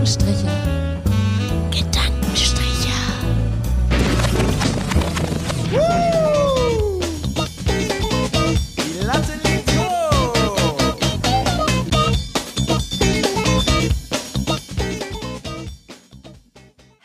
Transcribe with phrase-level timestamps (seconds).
[0.00, 0.48] Gedankenstriche.
[1.70, 2.96] Gedankenstriche.
[8.78, 10.96] Die Latte liegt hoch.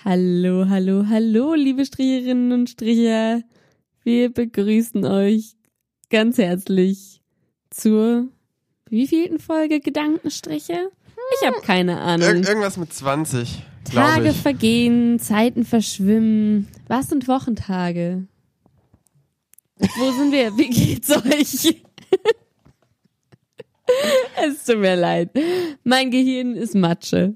[0.05, 3.41] Hallo, hallo, hallo, liebe Stricherinnen und Stricher.
[4.03, 5.57] Wir begrüßen euch
[6.09, 7.21] ganz herzlich
[7.71, 8.29] zur
[8.89, 10.91] wievielten Folge Gedankenstriche?
[11.39, 12.27] Ich habe keine Ahnung.
[12.27, 14.41] Ir irgendwas mit 20, glaube Tage ich.
[14.41, 16.67] vergehen, Zeiten verschwimmen.
[16.87, 18.27] Was sind Wochentage?
[19.77, 20.57] Wo sind wir?
[20.57, 21.75] Wie geht's euch?
[24.47, 25.29] es tut mir leid.
[25.83, 27.35] Mein Gehirn ist Matsche.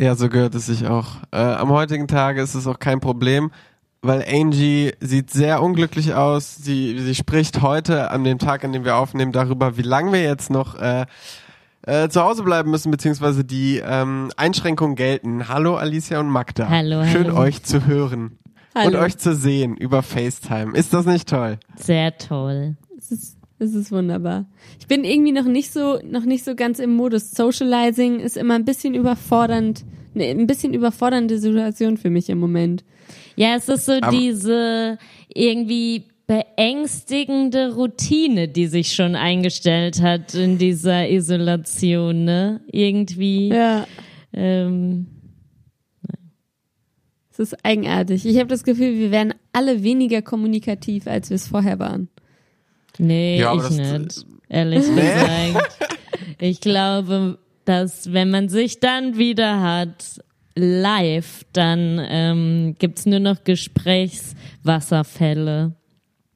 [0.00, 1.16] Ja, so gehört es sich auch.
[1.30, 3.50] Äh, am heutigen Tage ist es auch kein Problem,
[4.00, 6.56] weil Angie sieht sehr unglücklich aus.
[6.56, 10.22] Sie, sie spricht heute an dem Tag, an dem wir aufnehmen, darüber, wie lange wir
[10.22, 11.04] jetzt noch äh,
[11.86, 15.48] äh, zu Hause bleiben müssen, beziehungsweise die ähm, Einschränkungen gelten.
[15.48, 16.68] Hallo Alicia und Magda.
[16.68, 17.38] Hallo, Schön hallo.
[17.38, 18.38] euch zu hören
[18.74, 19.00] und Hallo.
[19.00, 20.76] euch zu sehen über FaceTime.
[20.76, 21.58] Ist das nicht toll?
[21.76, 22.76] Sehr toll.
[22.98, 24.46] Es ist, es ist wunderbar.
[24.78, 27.30] Ich bin irgendwie noch nicht so, noch nicht so ganz im Modus.
[27.32, 32.84] Socializing ist immer ein bisschen überfordernd, ne, ein bisschen überfordernde Situation für mich im Moment.
[33.36, 34.98] Ja, es ist so Aber- diese
[35.34, 42.60] irgendwie beängstigende Routine, die sich schon eingestellt hat in dieser Isolation, ne?
[42.70, 43.48] Irgendwie.
[43.48, 43.84] Ja.
[44.32, 45.08] Ähm,
[47.32, 48.24] Es ist eigenartig.
[48.24, 52.08] Ich habe das Gefühl, wir werden alle weniger kommunikativ, als wir es vorher waren.
[52.98, 54.24] nee, Ja, ich nicht.
[54.48, 55.78] Ehrlich gesagt.
[56.38, 60.20] Ich glaube, dass wenn man sich dann wieder hat,
[60.54, 65.74] live, dann ähm, gibt's nur noch Gesprächswasserfälle.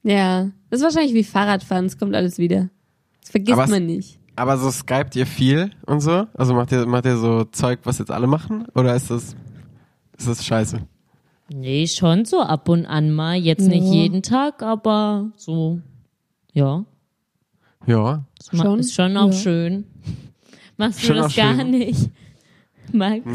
[0.05, 0.51] Ja.
[0.69, 2.69] Das ist wahrscheinlich wie Fahrradfahren, es kommt alles wieder.
[3.21, 4.19] Das vergisst Aber man nicht.
[4.35, 6.27] Aber so skypt ihr viel und so?
[6.35, 8.67] Also macht ihr, macht ihr so Zeug, was jetzt alle machen?
[8.75, 9.35] Oder ist das,
[10.17, 10.79] ist das scheiße?
[11.53, 13.35] Nee, schon so ab und an mal.
[13.35, 13.93] Jetzt nicht Ja.
[13.93, 15.79] jeden Tag, aber so.
[16.53, 16.85] Ja.
[17.87, 18.25] Ja.
[18.53, 18.79] Schon?
[18.79, 19.33] Ist schon auch Ja.
[19.33, 19.85] schön.
[20.77, 21.69] Machst du Schon das gar schön.
[21.71, 22.09] nicht,
[22.93, 23.25] Max?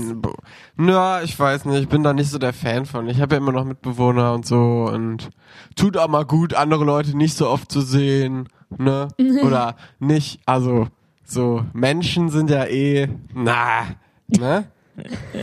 [0.76, 3.08] Na, ich weiß nicht, ich bin da nicht so der Fan von.
[3.08, 5.30] Ich habe ja immer noch Mitbewohner und so und
[5.76, 9.08] tut auch mal gut, andere Leute nicht so oft zu sehen, ne?
[9.44, 10.88] Oder nicht, also
[11.24, 13.86] so Menschen sind ja eh, na,
[14.28, 14.64] ne?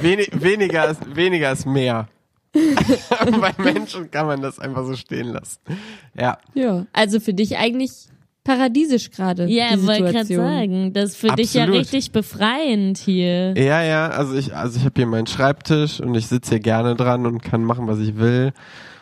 [0.01, 2.07] Wenig, weniger ist weniger ist mehr.
[3.41, 5.59] Bei Menschen kann man das einfach so stehen lassen.
[6.16, 6.85] Ja, Ja.
[6.94, 8.07] Also für dich eigentlich
[8.47, 9.46] paradiesisch gerade.
[9.47, 10.94] Ja, die wollte gerade sagen.
[10.94, 11.81] Das ist für dich ja Absolut.
[11.81, 13.53] richtig befreiend hier.
[13.58, 14.08] ja, ja.
[14.09, 17.44] Also ich, also ich habe hier meinen Schreibtisch und ich sitze hier gerne dran und
[17.44, 18.53] kann machen, was ich will.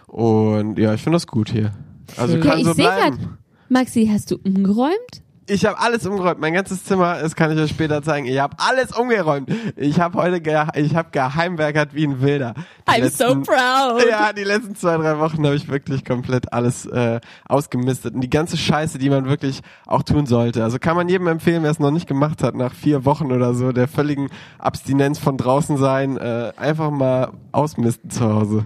[0.08, 1.72] Und ja, ich finde das gut hier.
[2.18, 2.42] Also Schön.
[2.42, 3.18] kann Ja, ich so seh bleiben.
[3.18, 3.30] grad-
[3.70, 5.22] Maxi, hast du umgeräumt?
[5.48, 6.40] Ich habe alles umgeräumt.
[6.40, 8.26] Mein ganzes Zimmer, das kann ich euch später zeigen.
[8.26, 9.52] Ich habe alles umgeräumt.
[9.76, 12.56] Ich habe heute ge ich habe geheimwerkert wie ein Wilder.
[12.90, 14.04] Die I'm so proud.
[14.10, 18.16] Ja, die letzten zwei, drei Wochen habe ich wirklich komplett alles äh, ausgemistet.
[18.16, 20.64] Und die ganze Scheiße, die man wirklich auch tun sollte.
[20.64, 23.54] Also kann man jedem empfehlen, wer es noch nicht gemacht hat, nach vier Wochen oder
[23.54, 28.66] so, der völligen Abstinenz von draußen sein, äh, einfach mal ausmisten zu Hause.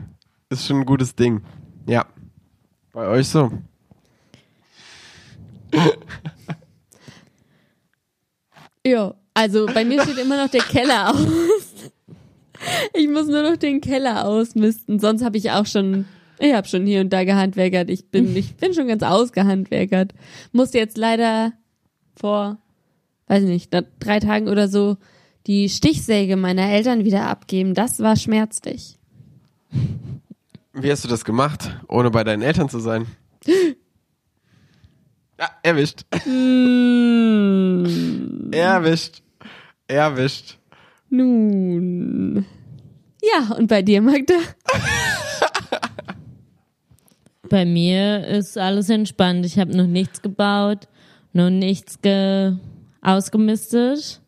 [0.50, 1.42] Ist schon ein gutes Ding.
[1.88, 2.06] Ja.
[2.94, 3.52] Bei euch so.
[8.90, 11.92] Ja, also bei mir steht immer noch der Keller aus.
[12.94, 15.00] Ich muss nur noch den Keller ausmisten.
[15.00, 16.06] Sonst habe ich auch schon,
[16.40, 17.90] ich habe schon hier und da gehandwerkert.
[17.90, 20.14] Ich bin, ich bin schon ganz ausgehandwerkert.
[20.52, 21.54] Musste jetzt leider
[22.16, 22.58] vor,
[23.28, 24.98] weiß nicht, drei Tagen oder so
[25.46, 27.76] die Stichsäge meiner Eltern wieder abgeben.
[27.76, 28.98] Das war schmerzlich.
[30.74, 33.06] Wie hast du das gemacht, ohne bei deinen Eltern zu sein?
[35.40, 36.02] Ja, erwischt.
[36.24, 37.86] Hm,
[38.52, 39.22] Erwischt.
[39.88, 40.58] Erwischt.
[41.10, 42.46] nun.
[43.22, 44.36] Ja, und bei dir, Magda?
[47.50, 49.46] Bei mir ist alles entspannt.
[49.46, 50.88] Ich habe noch nichts gebaut,
[51.34, 52.54] noch nichts ge
[53.02, 54.22] ausgemistet.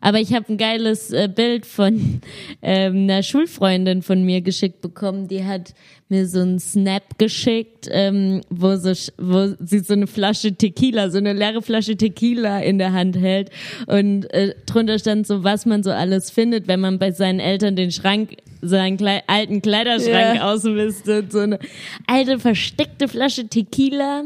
[0.00, 2.20] Aber ich habe ein geiles äh, Bild von
[2.62, 5.28] ähm, einer Schulfreundin von mir geschickt bekommen.
[5.28, 5.74] Die hat
[6.08, 11.18] mir so einen Snap geschickt, ähm, wo, so, wo sie so eine Flasche Tequila, so
[11.18, 13.50] eine leere Flasche Tequila in der Hand hält.
[13.86, 17.76] Und äh, drunter stand so, was man so alles findet, wenn man bei seinen Eltern
[17.76, 20.52] den Schrank, seinen Klei alten Kleiderschrank Ja.
[20.52, 21.30] ausmistet.
[21.30, 21.58] So eine
[22.06, 24.24] alte versteckte Flasche Tequila.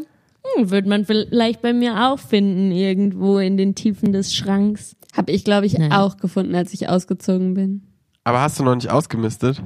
[0.57, 4.97] Hm, wird man vielleicht bei mir auch finden, irgendwo in den Tiefen des Schranks.
[5.17, 5.93] Habe ich, glaube ich, Nein.
[5.93, 7.83] auch gefunden, als ich ausgezogen bin.
[8.25, 9.63] Aber hast du noch nicht ausgemistet?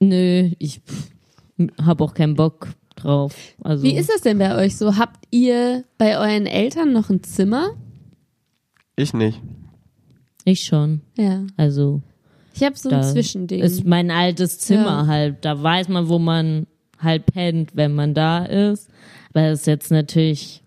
[0.00, 0.80] Nö, ich
[1.82, 3.34] habe auch keinen Bock drauf.
[3.62, 4.96] Also Wie ist das denn bei euch so?
[4.96, 7.70] Habt ihr bei euren Eltern noch ein Zimmer?
[8.96, 9.40] Ich nicht.
[10.44, 11.02] ich schon.
[11.16, 11.44] Ja.
[11.56, 12.02] Also
[12.54, 13.60] Ich habe so ein Zwischending.
[13.62, 15.06] Ist mein altes Zimmer Ja.
[15.06, 15.44] halt.
[15.44, 16.66] Da weiß man, wo man
[16.98, 18.88] halt pennt, wenn man da ist.
[19.32, 20.62] Aber das ist jetzt natürlich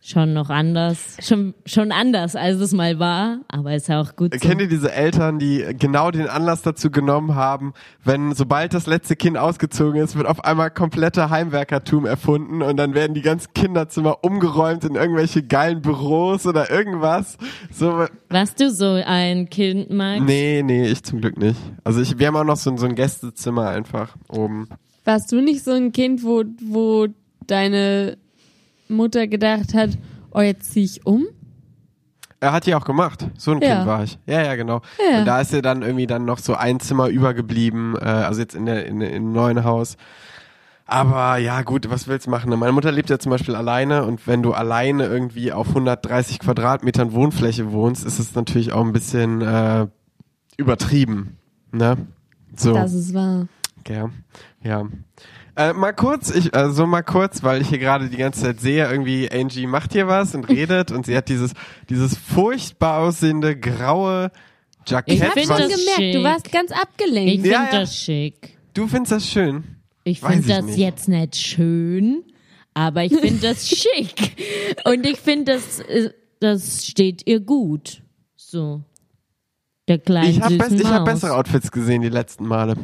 [0.00, 1.16] schon noch anders.
[1.20, 3.40] Schon, schon anders, als es mal war.
[3.48, 4.38] Aber ist ja auch gut so.
[4.38, 7.74] Kennt ihr diese Eltern, die genau den Anlass dazu genommen haben,
[8.04, 12.94] wenn sobald das letzte Kind ausgezogen ist, wird auf einmal kompletter Heimwerkertum erfunden und dann
[12.94, 17.36] werden die ganzen Kinderzimmer umgeräumt in irgendwelche geilen Büros oder irgendwas.
[17.72, 20.22] So, Warst du so ein Kind, Max?
[20.24, 21.58] nee, nee, ich zum Glück nicht.
[21.84, 24.68] Also ich, wir haben auch noch so, ein- so ein Gästezimmer einfach oben.
[25.04, 27.08] Warst du nicht so ein Kind, wo, wo
[27.46, 28.16] deine
[28.90, 29.90] Mutter gedacht hat,
[30.32, 31.26] oh, jetzt zieh ich um?
[32.40, 33.26] Er hat die auch gemacht.
[33.36, 33.76] So ein Ja.
[33.76, 34.18] Kind war ich.
[34.26, 34.80] Ja, ja, genau.
[35.12, 35.18] Ja.
[35.20, 38.54] Und da ist ja dann irgendwie dann noch so ein Zimmer übergeblieben, äh, also jetzt
[38.54, 39.96] in der in, in neuen Haus.
[40.86, 42.48] Aber ja, gut, was willst du machen?
[42.48, 42.56] ne?
[42.56, 47.12] Meine Mutter lebt ja zum Beispiel alleine und wenn du alleine irgendwie auf 130 Quadratmetern
[47.12, 49.86] Wohnfläche wohnst, ist es natürlich auch ein bisschen äh,
[50.56, 51.36] übertrieben.
[51.72, 51.96] Ne?
[52.56, 52.72] So.
[52.72, 53.48] Das ist wahr.
[53.86, 54.10] Ja,
[54.62, 54.84] ja.
[55.58, 58.88] Äh, mal kurz, ich, also mal kurz, weil ich hier gerade die ganze Zeit sehe,
[58.88, 61.52] irgendwie Angie macht hier was und redet und sie hat dieses,
[61.90, 64.30] dieses furchtbar aussehende graue
[64.86, 65.14] Jackett.
[65.14, 66.22] Ich find schon gemerkt, du schick.
[66.24, 67.32] warst ganz Ich abgelenkt.
[67.32, 67.80] finde Ja, ja.
[67.80, 68.56] das schick.
[68.74, 69.64] du findest das schön.
[70.04, 70.78] Ich Weiß finde das nicht.
[70.78, 72.22] jetzt nicht schön,
[72.72, 74.36] aber ich finde das schick.
[74.84, 78.02] Und ich finde, das, äh, das steht ihr gut.
[78.36, 78.82] So.
[79.88, 82.76] Der kleine Ich habe bess ich hab bessere Outfits gesehen die letzten Male.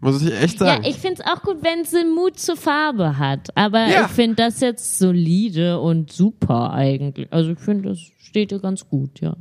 [0.00, 0.84] Muss ich echt Ja, sagen.
[0.84, 3.48] ich finde es auch gut, wenn sie Mut zur Farbe hat.
[3.56, 4.06] Aber Ja.
[4.06, 7.26] ich finde das jetzt solide und super eigentlich.
[7.32, 9.34] Also ich finde, das steht ihr ganz gut, ja.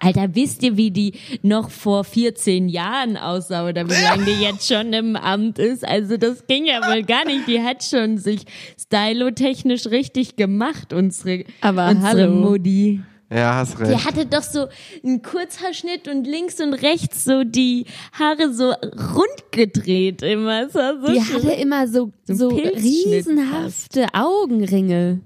[0.00, 4.68] Alter, wisst ihr, wie die noch vor 14 Jahren aussah oder wie lange die jetzt
[4.68, 5.86] schon im Amt ist?
[5.86, 7.46] Also das ging ja wohl gar nicht.
[7.46, 8.42] Die hat schon sich
[8.78, 12.34] stylotechnisch richtig gemacht, unsere, Aber unsere hallo.
[12.34, 13.00] Mutti.
[13.30, 14.04] Ja, hast Die recht.
[14.04, 14.66] hatte doch so
[15.04, 20.66] einen Kurzhaarschnitt und links und rechts so die Haare so rund gedreht immer.
[20.66, 21.34] Es war so Die schön.
[21.36, 25.20] hatte immer so, So so riesenhafte Augenringe.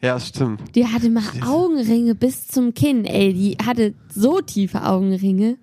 [0.00, 0.74] Ja, stimmt.
[0.74, 3.04] Die hatte mal Augenringe bis zum Kinn.
[3.04, 5.58] Ey, die hatte so tiefe Augenringe.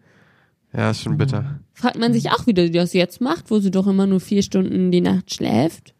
[0.73, 1.59] Ja, ist schon bitter.
[1.73, 4.41] Fragt man sich auch, wie die das jetzt macht, wo sie doch immer nur vier
[4.43, 5.93] Stunden die Nacht schläft.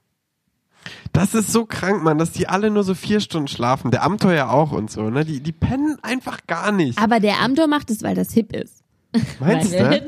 [1.14, 3.92] Das ist so krank, Mann, dass die alle nur so vier Stunden schlafen.
[3.92, 5.26] Der Amtor ja auch und so, ne?
[5.26, 6.98] Die, die pennen einfach gar nicht.
[6.98, 8.84] Aber der Amtor macht es, weil das hip ist.
[9.40, 10.02] Meinst du?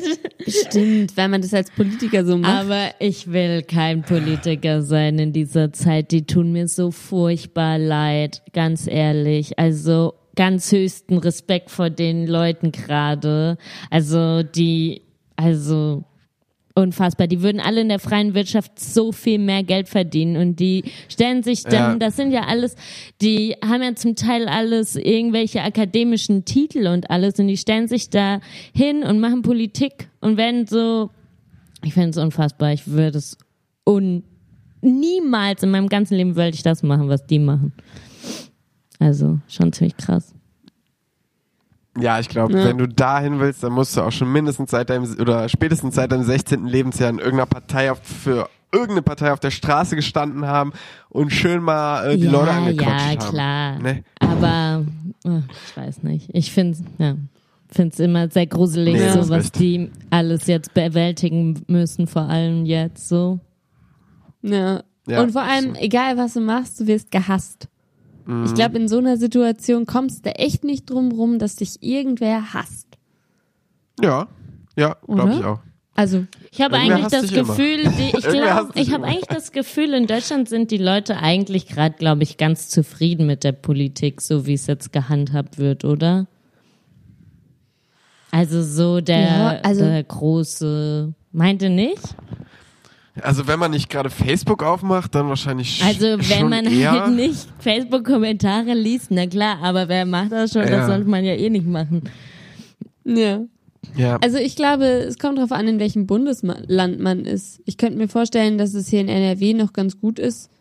[0.47, 2.65] Stimmt, weil man das als Politiker so macht.
[2.65, 6.11] Aber ich will kein Politiker sein in dieser Zeit.
[6.11, 9.57] Die tun mir so furchtbar leid, ganz ehrlich.
[9.57, 13.57] Also ganz höchsten Respekt vor den Leuten gerade.
[13.89, 15.01] Also die,
[15.35, 16.03] also
[16.75, 17.27] unfassbar.
[17.27, 21.43] Die würden alle in der freien Wirtschaft so viel mehr Geld verdienen und die stellen
[21.43, 21.95] sich dann, Ja.
[21.97, 22.75] das sind ja alles,
[23.21, 28.09] die haben ja zum Teil alles irgendwelche akademischen Titel und alles und die stellen sich
[28.09, 28.39] da
[28.73, 31.09] hin und machen Politik und werden so,
[31.83, 32.73] ich finde es unfassbar.
[32.73, 33.37] Ich würde es
[33.85, 34.23] un
[34.81, 37.73] niemals in meinem ganzen Leben wollte ich das machen, was die machen.
[38.99, 40.33] Also schon ziemlich krass.
[41.99, 42.65] Ja, ich glaube, Ja.
[42.65, 46.11] wenn du dahin willst, dann musst du auch schon mindestens seit deinem oder spätestens seit
[46.11, 46.65] deinem 16.
[46.65, 50.71] Lebensjahr in irgendeiner Partei auf, für irgendeine Partei auf der Straße gestanden haben
[51.09, 53.29] und schön mal äh, die ja, Leute angequatscht ja, haben.
[53.29, 53.79] klar.
[53.79, 54.03] Ne?
[54.19, 54.85] Aber
[55.25, 56.29] äh, ich weiß nicht.
[56.31, 57.15] Ich finde ja,
[57.67, 62.65] finde es immer sehr gruselig, Nee, so was die alles jetzt bewältigen müssen, vor allem
[62.65, 63.39] jetzt so.
[64.41, 64.83] Ja.
[65.07, 67.67] Ja, und vor allem, egal was du machst, du wirst gehasst.
[68.25, 68.45] Mhm.
[68.45, 72.53] Ich glaube, in so einer Situation kommst du echt nicht drum rum, dass dich irgendwer
[72.53, 72.87] hasst.
[74.01, 74.27] Ja,
[74.77, 75.59] ja, glaube ich auch.
[75.93, 77.31] Also, Ich habe eigentlich das.
[77.33, 81.67] Gefühl, die, ich glaube, ich habe eigentlich das Gefühl, in Deutschland sind die Leute eigentlich
[81.67, 86.27] gerade, glaube ich, ganz zufrieden mit der Politik, so wie es jetzt gehandhabt wird, oder?
[88.31, 92.01] Also so der, Ja, also- der große, meinte nicht?
[93.21, 96.91] Also wenn man nicht gerade Facebook aufmacht, dann wahrscheinlich sch- Also wenn schon man eher.
[96.91, 100.63] halt nicht Facebook-Kommentare liest, na klar, aber wer macht das schon?
[100.63, 100.69] Ja.
[100.77, 102.03] Das sollte man ja eh nicht machen.
[103.05, 103.41] ja.
[103.97, 107.61] Ja, Also ich glaube, es kommt darauf an, in welchem Bundesland man ist.
[107.65, 110.51] Ich könnte mir vorstellen, dass es hier in NRW noch ganz gut ist.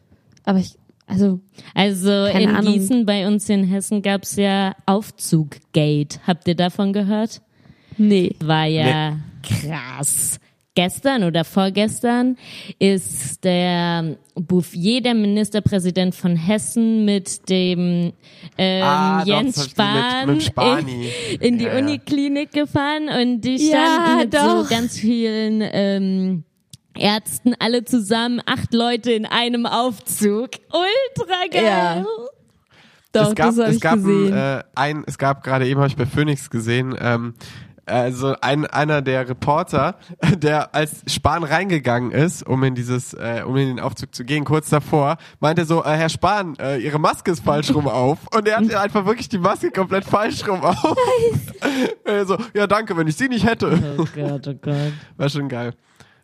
[0.44, 0.76] Aber ich,
[1.06, 1.38] also,
[1.74, 2.72] Also in Ahnung.
[2.72, 6.18] Gießen bei uns in Hessen gab's ja Aufzuggate.
[6.26, 7.42] Habt ihr davon gehört?
[7.98, 8.34] nee.
[8.42, 10.40] war ja krass.
[10.84, 12.38] Gestern oder vorgestern
[12.78, 18.12] ist der Bouffier, der Ministerpräsident von Hessen, mit dem
[18.56, 21.08] ähm, Ah, doch, Jens gesehen, Spahn mit- mit Spani.
[21.34, 21.78] in, in die Ja, ja.
[21.80, 24.64] Uniklinik gefahren und die Ja, standen mit doch.
[24.64, 26.44] so ganz vielen ähm,
[26.96, 30.50] Ärzten alle zusammen, acht Leute in einem Aufzug.
[30.72, 31.62] Ultra geil.
[31.64, 32.04] Ja.
[33.12, 34.32] Doch, es gab, das es gab gesehen.
[34.32, 37.34] Ein, äh, ein, es gab gerade eben habe ich bei Phoenix gesehen, ähm,
[37.90, 39.96] also ein, einer der Reporter,
[40.38, 44.44] der als Spahn reingegangen ist, um in dieses, äh, um in den Aufzug zu gehen,
[44.44, 48.18] kurz davor, meinte so, äh, Herr Spahn, äh, Ihre Maske ist falsch rum auf.
[48.34, 50.96] Und er hatte einfach wirklich die Maske komplett falsch rum auf.
[52.04, 53.96] Äh, so, ja danke, wenn ich sie nicht hätte.
[53.98, 54.92] Oh Gott, oh Gott.
[55.16, 55.74] War schon geil.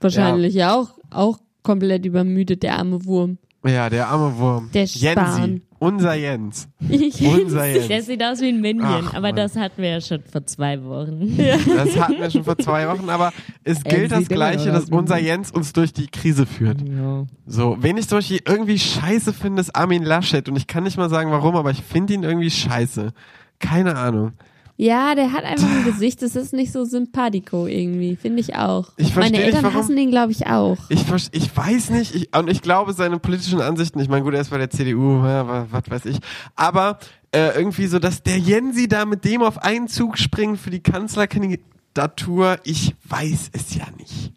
[0.00, 3.38] Wahrscheinlich ja, auch, auch komplett übermüdet, der arme Wurm.
[3.64, 4.70] Ja, der arme Wurm.
[4.72, 5.40] Der Spahn.
[5.40, 5.62] Jensi.
[5.78, 6.68] Unser Jens.
[6.88, 8.06] Ich Unser Der Jens.
[8.06, 9.36] sieht aus wie ein Minion, Ach, aber Mann.
[9.36, 11.36] das hatten wir ja schon vor zwei Wochen.
[11.36, 13.32] Das hatten wir schon vor zwei Wochen, aber
[13.64, 16.80] es Er gilt das Gleiche, dass unser Jens uns durch die Krise führt.
[16.80, 17.26] Ja.
[17.46, 20.48] So, wen ich zum Beispiel irgendwie scheiße finde, ist Armin Laschet.
[20.48, 23.12] Und ich kann nicht mal sagen, warum, aber ich finde ihn irgendwie scheiße.
[23.58, 24.32] Keine Ahnung.
[24.78, 28.92] Ja, der hat einfach ein Gesicht, das ist nicht so sympathico irgendwie, finde ich auch.
[28.98, 30.76] Ich versteh Meine nicht, Eltern warum- hassen den, glaube ich, auch.
[30.90, 34.42] Ich, ich weiß nicht, ich, und ich glaube, seine politischen Ansichten, ich meine, gut, er
[34.42, 36.18] ist bei der CDU, ja, wa- was weiß ich,
[36.56, 36.98] aber
[37.32, 40.80] äh, irgendwie so, dass der Jensi da mit dem auf einen Zug springt für die
[40.80, 44.32] Kanzlerkandidatur, ich weiß es ja nicht.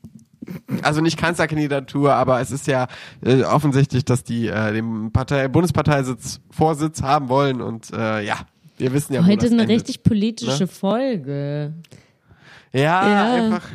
[0.81, 2.87] Also nicht Kanzlerkandidatur, aber es ist ja
[3.23, 8.37] äh, offensichtlich, dass die äh, den Partei Bundesparteisitz Vorsitz haben wollen und äh, ja,
[8.79, 9.77] wir wissen ja, Heute das eine endet.
[9.77, 10.67] richtig politische Ne?
[10.67, 11.73] Folge.
[12.73, 13.33] ja, Ja.
[13.45, 13.67] einfach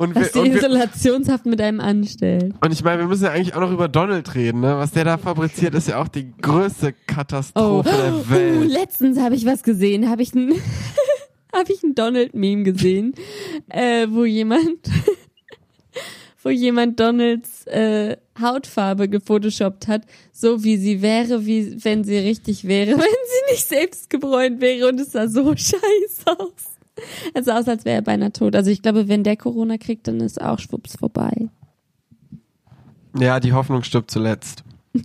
[0.00, 2.54] und Was die wir, wir, Isolationshaft mit einem anstellt.
[2.64, 4.76] Und ich meine, wir müssen ja eigentlich auch noch über Donald reden, ne?
[4.78, 8.70] Was der da fabriziert, ist ja auch die größte Katastrophe der Uh, Welt.
[8.70, 10.52] letztens habe ich was gesehen, habe ich ein
[11.52, 13.12] habe ich ein Donald Meme gesehen,
[13.70, 14.78] äh, wo jemand
[16.48, 22.64] wo jemand Donalds äh, Hautfarbe gefotoshoppt hat, so wie sie wäre, wie wenn sie richtig
[22.64, 26.78] wäre, wenn sie nicht selbst gebräunt wäre und es sah so scheiße aus.
[27.34, 28.56] Es sah aus, als wäre er beinahe tot.
[28.56, 31.50] Also ich glaube, wenn der Corona kriegt, dann ist auch schwupps vorbei.
[33.18, 34.64] Ja, die Hoffnung stirbt zuletzt.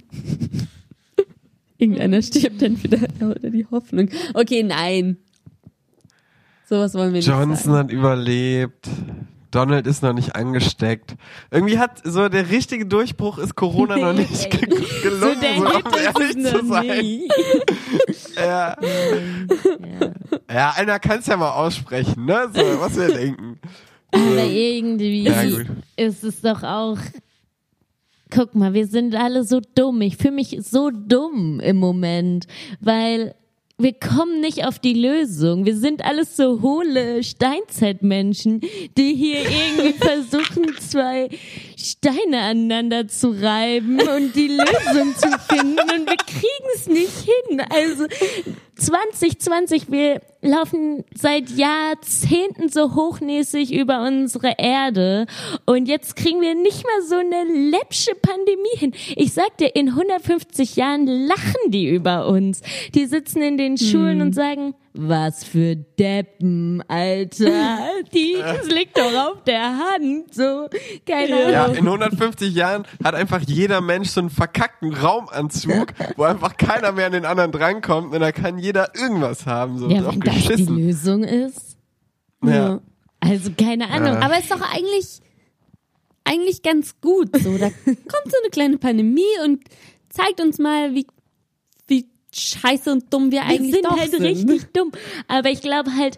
[1.78, 4.08] Irgendeiner stirbt dann wieder oder die Hoffnung.
[4.34, 5.18] Okay, nein.
[6.70, 8.88] Sowas wollen wir nicht Johnson hat überlebt.
[9.54, 11.16] Donald ist noch nicht angesteckt.
[11.52, 14.68] Irgendwie hat so der richtige Durchbruch ist Corona noch nicht ge
[15.02, 17.22] gelungen, so, der um ehrlich zu sein.
[18.36, 18.76] Ja.
[20.52, 20.74] Ja.
[20.76, 22.50] einer kann es ja mal aussprechen, ne?
[22.54, 23.60] So, was wir denken.
[24.12, 25.44] Aber irgendwie Ja,
[25.98, 26.98] ist es doch auch.
[28.30, 30.02] Guck mal, wir sind alle so dumm.
[30.02, 32.48] Ich fühle mich so dumm im Moment,
[32.80, 33.36] weil
[33.78, 35.66] wir kommen nicht auf die Lösung.
[35.66, 38.62] Wir sind alles so hohle Steinzeitmenschen,
[38.98, 41.30] die hier irgendwie versuchen, zwei
[41.78, 47.62] Steine aneinander zu reiben und die Lösung zu finden und wir kriegen es nicht hin.
[47.70, 48.06] Also
[48.76, 55.28] 2020, wir laufen seit Jahrzehnten so hochnäsig über unsere Erde
[55.66, 58.94] und jetzt kriegen wir nicht mal so eine läppsche Pandemie hin.
[59.16, 62.62] Ich sag dir, in 150 Jahren lachen die über uns.
[62.94, 67.80] Die sitzen in den Schulen und sagen, was für Deppen, Alter.
[68.14, 70.34] Die, das liegt doch auf der Hand.
[70.34, 70.68] So,
[71.08, 71.78] keine Ja, Ahnung.
[71.78, 77.08] in 150 Jahren hat einfach jeder Mensch so einen verkackten Raumanzug, wo einfach keiner mehr
[77.08, 79.80] an den anderen drankommt und da kann jeder irgendwas haben.
[79.80, 80.78] So, Ja, wenn das die geschissen.
[80.78, 81.78] Lösung ist.
[82.44, 82.80] Ja.
[83.20, 84.14] Also keine Ahnung.
[84.16, 84.20] Ja.
[84.22, 85.22] Aber ist doch eigentlich,
[86.24, 87.58] eigentlich ganz gut so.
[87.58, 89.64] Da kommt so eine kleine Pandemie und
[90.10, 91.08] zeigt uns mal, wie
[92.34, 94.24] scheiße und dumm wir Wir eigentlich sind doch halt sind.
[94.24, 94.92] richtig dumm.
[95.28, 96.18] Aber ich glaube halt,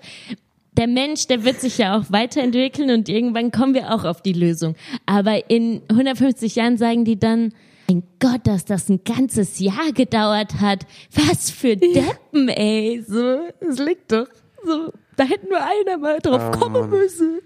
[0.73, 4.33] der Mensch, der wird sich ja auch weiterentwickeln und irgendwann kommen wir auch auf die
[4.33, 4.75] Lösung.
[5.05, 7.53] Aber in 150 Jahren sagen die dann,
[7.87, 10.85] mein Gott, dass das ein ganzes Jahr gedauert hat.
[11.11, 13.03] Was für Deppen, ey.
[13.07, 14.27] So, es liegt doch
[14.65, 14.91] so.
[15.15, 16.89] Da hätten nur einer mal drauf Oh, kommen Mann.
[16.89, 17.39] müssen.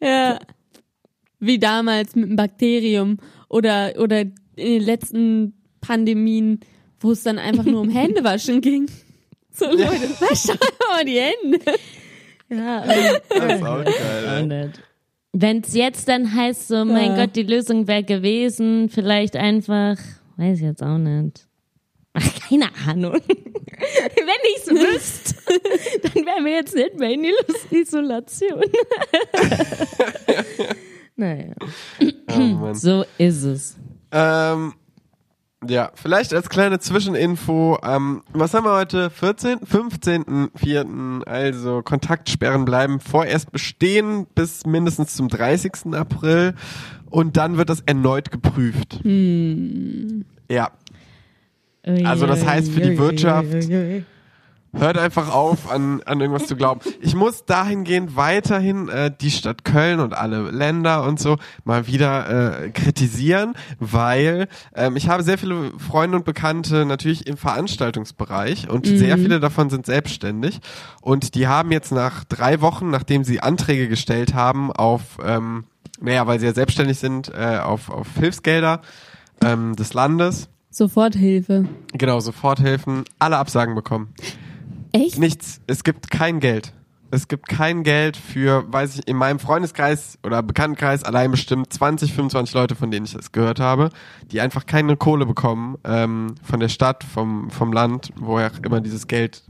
[0.00, 0.38] Ja.
[1.40, 3.16] Wie damals mit dem Bakterium
[3.48, 6.60] oder, oder in den letzten Pandemien,
[7.02, 8.90] wo es dann einfach nur um Händewaschen ging.
[9.50, 10.58] So Leute, wascht doch
[10.90, 11.58] mal die Hände.
[12.48, 14.50] Ja, Das ist auch geil.
[14.52, 14.70] ey.
[15.34, 17.24] Wenn es jetzt dann heißt, so, mein Ja.
[17.24, 19.96] Gott, die Lösung wäre gewesen, vielleicht einfach,
[20.36, 21.46] weiß ich jetzt auch nicht.
[22.14, 23.14] Ach, keine Ahnung.
[23.24, 25.34] Wenn ich's wüsste,
[26.02, 27.32] dann wären wir jetzt nicht mehr in die
[27.78, 28.60] Isolation.
[31.16, 31.54] naja,
[32.34, 33.76] Oh, so ist es.
[34.10, 34.72] Ähm,
[35.68, 39.10] ja, vielleicht als kleine Zwischeninfo, ähm, was haben wir heute?
[39.10, 41.24] 14., 15.04.
[41.24, 45.94] Also Kontaktsperren bleiben vorerst bestehen bis mindestens zum 30.
[45.94, 46.54] April
[47.10, 49.00] und dann wird das erneut geprüft.
[50.48, 50.70] Ja,
[52.04, 53.46] Also das heißt für die Wirtschaft-
[54.74, 56.80] Hört einfach auf, an, an irgendwas zu glauben.
[57.00, 62.62] Ich muss dahingehend weiterhin äh, die Stadt Köln und alle Länder und so mal wieder
[62.64, 68.86] äh, kritisieren, weil ähm, ich habe sehr viele Freunde und Bekannte natürlich im Veranstaltungsbereich und
[68.86, 70.60] sehr viele davon sind selbstständig
[71.02, 75.64] und die haben jetzt nach drei Wochen, nachdem sie Anträge gestellt haben auf, ähm,
[76.00, 78.80] naja, weil sie ja selbstständig sind, äh, auf, auf Hilfsgelder
[79.44, 81.66] ähm, des Landes, Soforthilfe.
[81.92, 84.14] genau, Soforthilfen, alle Absagen bekommen.
[84.92, 85.18] Echt?
[85.18, 85.60] Nichts.
[85.66, 86.72] Es gibt kein Geld.
[87.10, 92.14] Es gibt kein Geld für, weiß ich, in meinem Freundeskreis oder Bekanntenkreis allein bestimmt 20,
[92.14, 93.90] 25 Leute, von denen ich das gehört habe,
[94.30, 99.08] die einfach keine Kohle bekommen ähm, von der Stadt, vom, vom Land, woher immer dieses
[99.08, 99.42] Geld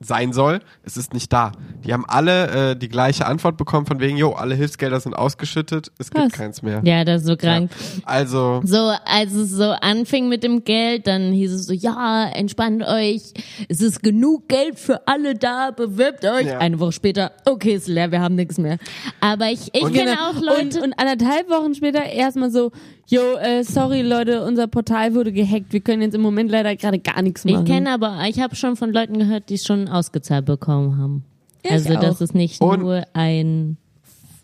[0.00, 0.60] sein soll.
[0.84, 1.50] Es ist nicht da.
[1.84, 5.90] Die haben alle äh, die gleiche Antwort bekommen von wegen, jo, alle Hilfsgelder sind ausgeschüttet,
[5.98, 6.32] es gibt Krass.
[6.32, 6.80] keins mehr.
[6.84, 7.72] Ja, das ist so krank.
[8.04, 12.84] Also, So, als es so anfing mit dem Geld, dann hieß es so, ja, entspannt
[12.86, 13.22] euch,
[13.68, 16.46] es ist genug Geld für alle da, bewirbt euch.
[16.46, 16.58] Ja.
[16.58, 18.78] Eine Woche später, okay, ist leer, wir haben nichts mehr.
[19.20, 20.30] Aber ich, ich Und- kenne Genau.
[20.30, 22.70] auch Leute, Und, und anderthalb Wochen später erstmal so,
[23.08, 25.72] yo, äh, sorry Leute, unser Portal wurde gehackt.
[25.72, 27.64] Wir können jetzt im Moment leider gerade gar nichts machen.
[27.66, 31.24] ich kenne aber, ich habe schon von Leuten gehört, die es schon ausgezahlt bekommen haben.
[31.62, 32.20] Ich also das auch.
[32.20, 33.76] ist nicht Und- nur ein,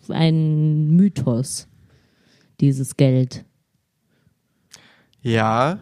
[0.08, 1.68] ein Mythos,
[2.60, 3.44] dieses Geld.
[5.22, 5.78] Ja.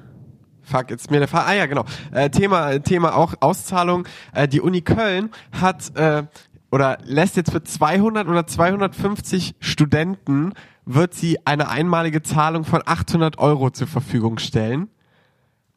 [0.62, 1.44] Fuck, jetzt mir der Fall.
[1.46, 1.84] Ah ja, genau.
[2.12, 4.06] Äh, Thema, Thema auch Auszahlung.
[4.32, 6.22] Äh, die Uni Köln hat äh,
[6.70, 10.52] oder lässt jetzt für 200 oder 250 Studenten
[10.84, 14.88] wird sie eine einmalige Zahlung von 800 Euro zur Verfügung stellen.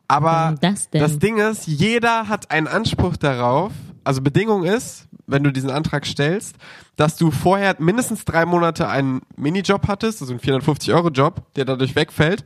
[0.08, 1.20] Aber das denn?
[1.20, 3.72] Ding ist, jeder hat einen Anspruch darauf.
[4.04, 6.56] Also Bedingung ist, wenn du diesen Antrag stellst,
[6.96, 12.44] dass du vorher mindestens drei Monate einen Minijob hattest, also einen 450-Euro-Job, der dadurch wegfällt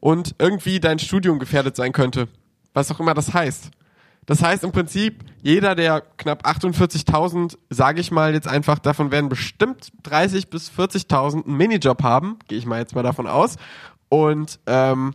[0.00, 2.28] und irgendwie dein Studium gefährdet sein könnte.
[2.74, 3.70] Was auch immer das heißt.
[4.28, 9.30] Das heißt im Prinzip, jeder der knapp 48.000, sage ich mal jetzt einfach, davon werden
[9.30, 13.56] bestimmt 30 bis 40.000 einen Minijob haben, gehe ich mal jetzt mal davon aus.
[14.10, 15.14] Und ähm,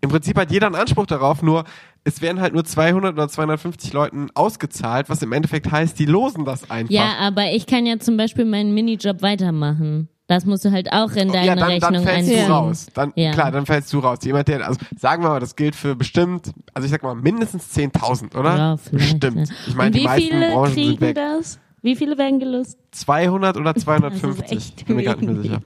[0.00, 1.62] im Prinzip hat jeder einen Anspruch darauf, nur
[2.02, 6.44] es werden halt nur 200 oder 250 Leuten ausgezahlt, was im Endeffekt heißt, die losen
[6.44, 6.92] das einfach.
[6.92, 10.08] Ja, aber ich kann ja zum Beispiel meinen Minijob weitermachen.
[10.28, 12.46] Das musst du halt auch in deine ja, dann, Rechnung dann fällst einziehen.
[12.46, 12.86] du raus.
[12.92, 13.32] Dann, Ja.
[13.32, 14.18] Klar, dann fällst du raus.
[14.22, 17.74] Jemand, der, also sagen wir mal, das gilt für bestimmt, also ich sag mal mindestens
[17.74, 18.56] 10.000, oder?
[18.56, 19.20] Ja, vielleicht.
[19.20, 19.48] Bestimmt.
[19.48, 19.54] ja.
[19.66, 21.14] Ich meine, die wie meisten viele Branchen sind kriegen weg.
[21.16, 21.58] das?
[21.80, 22.78] Wie viele werden gelost?
[22.90, 24.44] 200 oder Das 250.
[24.44, 25.60] ist echt Bin mir gerade nicht mehr sicher.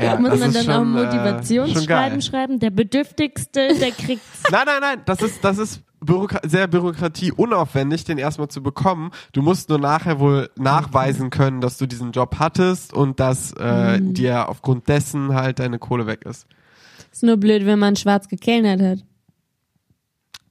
[0.00, 2.58] Ja, Muss man dann schon, auch äh, Motivationsschreiben schreiben?
[2.58, 4.42] Der Bedürftigste, der kriegt's.
[4.50, 9.10] Nein, nein, nein, das ist, das ist Bürokra sehr bürokratieunauffändig, den erstmal zu bekommen.
[9.32, 13.98] Du musst nur nachher wohl nachweisen können, dass du diesen Job hattest und dass äh,
[14.00, 14.14] Mhm.
[14.14, 16.46] dir aufgrund dessen halt deine Kohle weg ist.
[17.12, 18.98] Ist nur blöd, wenn man schwarz gekellnert hat.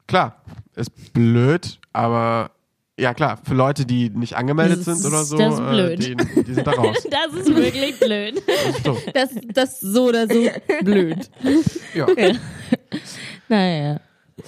[0.07, 0.41] Klar,
[0.75, 2.51] ist blöd, aber
[2.99, 5.69] ja klar, für Leute, die nicht angemeldet Das sind ist- oder so, das ist äh,
[5.71, 5.99] blöd.
[6.38, 6.97] die, die sind da raus.
[7.09, 8.41] Das ist wirklich blöd.
[8.45, 9.15] Das ist.
[9.15, 10.47] Das, das ist so oder so
[10.83, 11.29] blöd.
[11.95, 12.07] Ja.
[13.47, 13.99] Naja.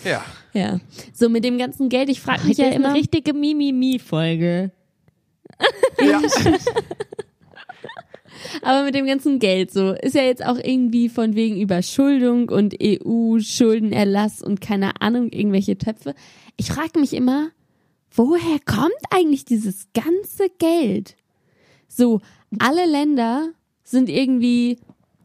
[0.04, 0.24] Ja.
[0.54, 0.80] Ja.
[1.14, 2.94] So mit dem ganzen Geld, ich frage mich ja ist eine immer.
[2.94, 4.72] richtige Mimimi-Folge.
[6.02, 6.22] ja.
[8.64, 12.76] Aber mit dem ganzen Geld so ist ja jetzt auch irgendwie von wegen Überschuldung und
[12.82, 16.16] EU-Schuldenerlass und keine Ahnung, irgendwelche Töpfe.
[16.58, 17.50] Ich frage mich immer,
[18.12, 21.16] woher kommt eigentlich dieses ganze Geld?
[21.88, 22.22] So,
[22.60, 23.50] alle Länder
[23.84, 24.80] sind irgendwie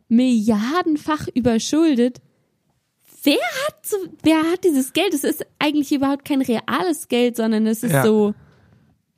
[0.09, 2.21] milliardenfach überschuldet.
[3.27, 3.35] Wer
[3.67, 5.13] hat so, wer hat dieses Geld?
[5.13, 8.03] Es ist eigentlich überhaupt kein reales Geld, sondern es ist Ja.
[8.05, 8.35] so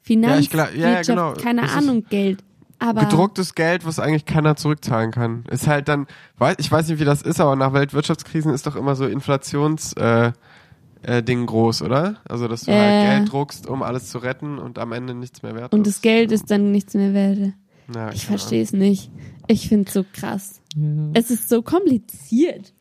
[0.03, 1.33] Finanz, ich glaub- ja, ja, Wirtschaft, genau.
[1.35, 2.42] keine Es Ahnung, Geld.
[2.81, 5.44] Aber gedrucktes Geld, was eigentlich keiner zurückzahlen kann.
[5.51, 6.07] Ist halt dann,
[6.59, 10.33] ich weiß nicht, wie das ist, aber nach Weltwirtschaftskrisen ist doch immer so Inflations äh,
[11.03, 12.16] äh, Ding groß, oder?
[12.29, 12.75] Also, dass du Äh.
[12.79, 15.97] halt Geld druckst, um alles zu retten und am Ende nichts mehr wert Und ist.
[15.97, 17.53] das Geld ist dann nichts mehr wert.
[17.94, 19.11] Ja, Ich verstehe es nicht.
[19.49, 20.61] Ich finde es so krass.
[21.14, 22.75] Es ist so kompliziert.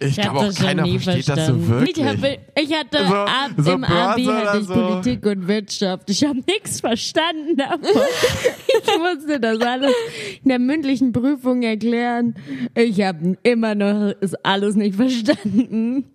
[0.00, 1.60] Ich Ich glaube auch das schon keiner nie versteht verstanden.
[1.60, 1.96] das so wirklich.
[1.98, 2.16] Ich, hab,
[2.62, 4.74] ich hatte So- ab, so im Abi hatte ich so.
[4.74, 6.10] Politik und Wirtschaft.
[6.10, 7.80] Ich habe nichts verstanden davon.
[8.66, 9.92] ich musste das alles
[10.42, 12.34] in der mündlichen Prüfung erklären.
[12.74, 16.06] Ich habe immer noch ist alles nicht verstanden.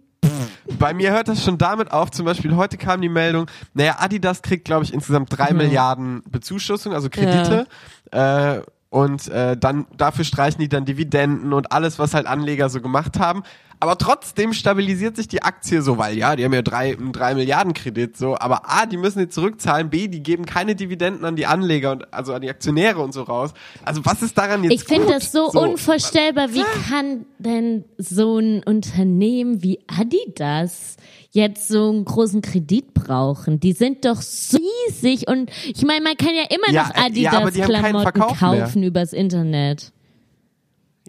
[0.78, 4.42] Bei mir hört das schon damit auf, zum Beispiel heute kam die Meldung, naja, Adidas
[4.42, 7.66] kriegt, glaube ich, insgesamt drei Milliarden Bezuschussung, also Kredite.
[8.12, 12.82] Äh, und äh, dann dafür streichen die dann Dividenden und alles, was halt Anleger so
[12.82, 13.44] gemacht haben.
[13.82, 17.34] Aber trotzdem stabilisiert sich die Aktie so, weil ja, die haben ja drei, einen drei
[17.34, 21.38] Milliarden Kredit so, aber A, die müssen die zurückzahlen, B, die geben keine Dividenden an
[21.38, 23.54] die Anleger und also an die Aktionäre und so raus.
[23.86, 26.54] Also was ist daran jetzt Ich finde das so, unvorstellbar.
[26.54, 30.98] Wie kann denn so ein Unternehmen wie Adidas
[31.32, 33.62] jetzt so einen großen Kredit brauchen?
[33.62, 34.59] Die sind doch so
[34.90, 37.72] riesig und ich meine, man kann ja immer Ja, noch äh, ja, aber die haben
[37.74, 38.62] keinen Adidas-Klamotten Verkauf mehr.
[38.66, 39.92] kaufen übers Internet.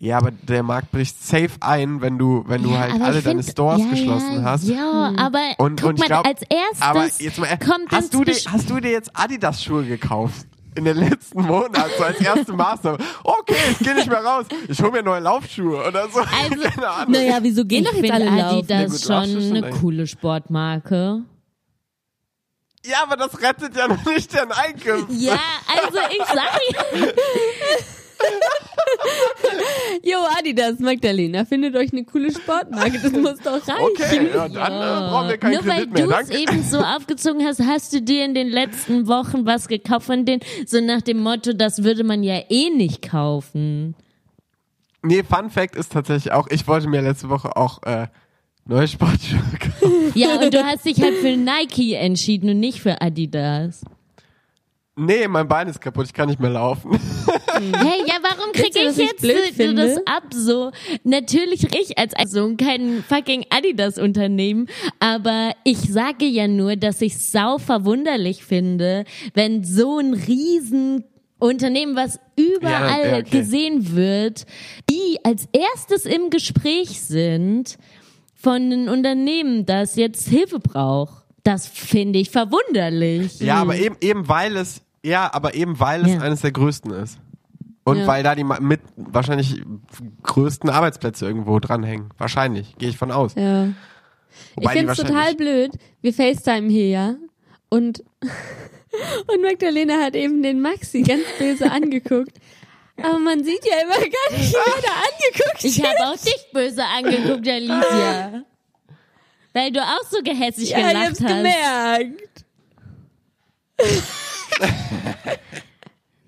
[0.03, 3.25] Ja, aber der Markt bricht safe ein, wenn du, wenn du Ja, halt alle ich
[3.25, 4.67] deine find- Stores ja, geschlossen ja, hast.
[4.67, 8.15] Ja, aber Und, guck und mal, ich glaub, als erstes aber jetzt mal, kommt hast
[8.15, 10.47] du, dir, hast du dir jetzt Adidas Schuhe gekauft?
[10.77, 12.97] In den letzten Monaten, so als erste Maßnahme.
[13.25, 14.47] Okay, ich gehe nicht mehr raus.
[14.69, 16.21] Ich hole mir neue Laufschuhe oder so.
[16.21, 17.13] Also, Keine Ahnung.
[17.13, 18.59] Naja, wieso gehen doch ich jetzt finde alle laufen?
[18.59, 21.23] Adidas Ja, gut, schon Laufschuhe schon eine coole Sportmarke.
[22.85, 25.19] Ja, aber das rettet ja noch nicht den Einkünften.
[25.21, 25.39] Ja,
[25.69, 26.83] also ich sag ja,
[30.03, 32.99] Jo, Adidas, Magdalena, findet euch eine coole Sportmarke.
[33.03, 33.83] Das muss doch reichen.
[33.83, 36.07] Okay, ja, dann äh, brauchen wir keinen nur weil Kredit mehr.
[36.07, 40.07] du es eben so aufgezogen hast, hast du dir in den letzten Wochen was gekauft
[40.07, 43.95] von denen, so nach dem Motto, das würde man ja eh nicht kaufen.
[45.03, 48.09] Nee, Fun Fact ist tatsächlich auch, ich wollte mir letzte Woche auch äh,
[48.67, 49.70] neue Sportschuhe kaufen.
[50.15, 53.83] Ja, und du hast dich halt für Nike entschieden und nicht für Adidas.
[54.97, 56.99] Nee, mein Bein ist kaputt, ich kann nicht mehr laufen.
[57.61, 59.21] Hey, ja, warum krieg ich ich jetzt
[59.59, 60.71] so, das ab so?
[61.05, 64.67] Natürlich ich als so kein fucking Adidas-Unternehmen,
[64.99, 71.05] aber ich sage ja nur, dass ich sau verwunderlich finde, wenn so ein riesen
[71.39, 73.31] Unternehmen, was überall ja, okay.
[73.31, 74.47] gesehen wird,
[74.89, 77.77] die als erstes im Gespräch sind
[78.41, 81.25] von einem Unternehmen, das jetzt Hilfe braucht.
[81.43, 83.41] Das finde ich verwunderlich.
[83.41, 86.21] Ja, aber eben, eben weil es, ja, aber eben weil es Ja.
[86.21, 87.19] eines der größten ist.
[87.85, 88.07] Und Ja.
[88.07, 89.63] weil da die mit wahrscheinlich
[90.23, 92.11] größten Arbeitsplätze irgendwo dranhängen.
[92.19, 93.35] Wahrscheinlich, gehe ich von aus.
[93.35, 93.67] Ja.
[93.67, 93.73] Ich
[94.57, 95.73] Wobei finde es total blöd.
[96.03, 97.15] Wir FaceTime hier, ja.
[97.69, 102.39] Und, und Magdalena hat eben den Maxi ganz böse angeguckt.
[103.03, 106.47] Aber man sieht ja immer gar nicht, wie er da angeguckt Ich habe auch dich
[106.53, 108.43] böse angeguckt, Alicia.
[109.53, 111.29] Weil du auch so gehässig ja, ich gelacht hab's hast.
[111.29, 112.45] gemerkt.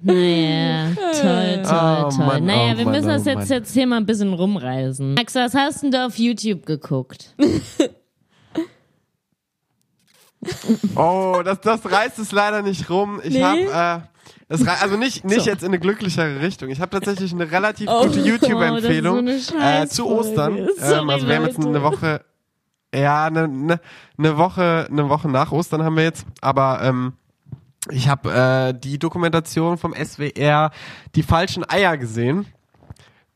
[0.05, 2.27] Naja, toll, toll, Oh toll.
[2.27, 3.47] Mann, naja, oh wir Mann, müssen das oh jetzt, Mann.
[3.49, 5.15] jetzt hier mal ein bisschen rumreißen.
[5.15, 7.35] Max, was hast denn du auf YouTube geguckt?
[10.97, 13.21] Oh, das, das reißt es leider nicht rum.
[13.23, 13.43] Ich Nee?
[13.43, 14.09] habe, äh,
[14.49, 16.69] das rei- also nicht, nicht jetzt in eine glücklichere Richtung.
[16.71, 18.05] Ich habe tatsächlich eine relativ Oh.
[18.07, 20.69] gute YouTube-Empfehlung Oh, so äh, zu Ostern.
[20.79, 22.25] Sorry, Ähm, also wir haben jetzt eine Woche,
[22.95, 23.81] ja, eine, eine,
[24.19, 26.27] eine Woche, eine Woche nach Ostern haben wir jetzt.
[26.41, 27.15] Aber ähm,
[27.91, 30.71] ich habe äh, die Dokumentation vom SWR
[31.15, 32.47] die falschen Eier gesehen.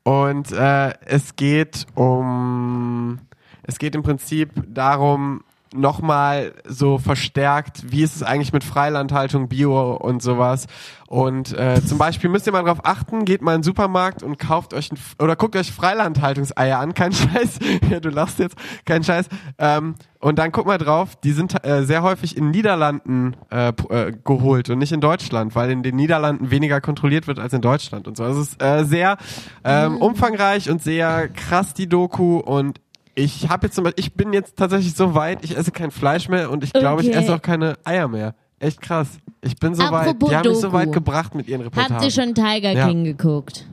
[0.02, 3.18] Und äh, es geht um,
[3.64, 5.42] es geht im Prinzip darum,
[5.74, 10.66] nochmal so verstärkt, wie ist es eigentlich mit Freilandhaltung, Bio und sowas.
[11.08, 14.38] Und äh, zum Beispiel müsst ihr mal drauf achten, geht mal in den Supermarkt und
[14.38, 17.58] kauft euch ein, oder guckt euch Freilandhaltungseier an, kein Scheiß,
[17.90, 19.28] ja, du lachst jetzt, kein Scheiß.
[19.58, 24.12] Ähm, und dann guck mal drauf, die sind äh, sehr häufig in Niederlanden äh, äh,
[24.24, 28.08] geholt und nicht in Deutschland, weil in den Niederlanden weniger kontrolliert wird als in Deutschland
[28.08, 28.24] und so.
[28.24, 29.18] Also es ist äh, sehr
[29.62, 32.80] ähm, umfangreich und sehr krass die Doku und
[33.16, 36.28] ich habe jetzt zum Beispiel, ich bin jetzt tatsächlich so weit, ich esse kein Fleisch
[36.28, 37.18] mehr und ich glaube, ich Okay.
[37.18, 38.34] esse auch keine Eier mehr.
[38.60, 39.08] Echt krass.
[39.42, 40.30] Ich bin so Apropos weit.
[40.30, 41.94] Die haben mich so weit gebracht mit ihren Reportagen.
[41.96, 42.86] Habt ihr schon Tiger Ja.
[42.88, 43.66] King geguckt?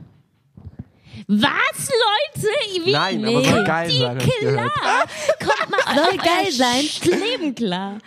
[1.26, 2.48] Was, Leute?
[2.84, 2.92] Wie?
[2.92, 3.36] Nein, nee.
[3.36, 4.70] aber soll geil die sein, ich klar.
[5.38, 7.20] Kommt mal Soll geil sein.
[7.20, 7.98] Leben klar.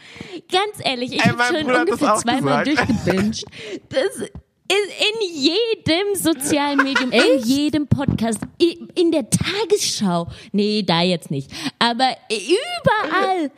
[0.52, 2.90] Ganz ehrlich, ich Ey, schon Bruder ungefähr zweimal gesagt.
[2.90, 3.46] durchgebinged.
[3.90, 4.30] Das
[4.70, 8.40] ist in jedem sozialen Medium, in jedem Podcast,
[8.96, 10.28] in der Tagesschau.
[10.52, 11.50] Nee, da jetzt nicht.
[11.80, 13.52] Aber überall,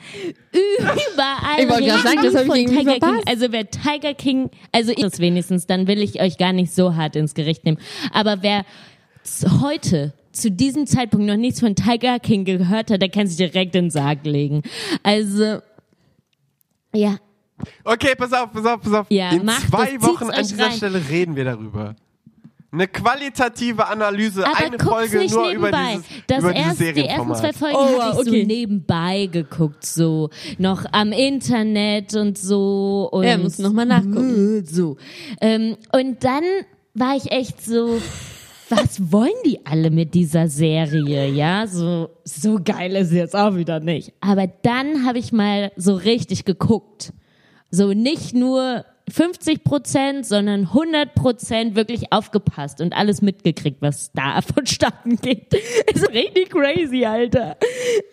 [0.51, 1.59] überall.
[1.59, 2.99] Ich wollte gerade sagen, das die hab ich irgendwie Tiger King.
[2.99, 3.27] verpasst.
[3.27, 6.95] Also wer Tiger King, also ich das wenigstens, dann will ich euch gar nicht so
[6.95, 7.79] hart ins Gericht nehmen.
[8.11, 8.65] Aber wer
[9.61, 13.75] heute zu diesem Zeitpunkt noch nichts von Tiger King gehört hat, der kann sich direkt
[13.75, 14.61] in den Sarg legen.
[15.03, 15.59] Also,
[16.93, 17.17] ja,
[17.83, 19.05] Okay, pass auf, pass auf, pass auf.
[19.09, 20.71] Ja, In macht zwei das, Wochen an dieser rein.
[20.73, 21.95] Stelle reden wir darüber.
[22.71, 25.93] Eine qualitative Analyse, aber eine Folge nicht nur über nebenbei.
[25.95, 28.41] dieses, das über erst, die ersten zwei Folgen Oh, habe ich okay.
[28.41, 33.09] so nebenbei geguckt, so noch am Internet und so.
[33.11, 34.63] Und Ja, muss noch mal nachgucken.
[34.67, 34.97] So.
[35.41, 36.43] Ähm, und dann
[36.93, 37.99] war ich echt so,
[38.69, 41.27] was wollen die alle mit dieser Serie?
[41.27, 44.13] Ja, so, so geil ist sie jetzt auch wieder nicht.
[44.21, 47.13] Aber dann habe ich mal so richtig geguckt.
[47.71, 54.41] So nicht nur 50 Prozent, sondern 100 Prozent wirklich aufgepasst und alles mitgekriegt, was da
[54.55, 55.53] vonstatten geht.
[55.93, 57.57] Ist richtig crazy, Alter.